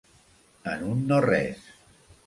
[0.71, 1.73] En un no res.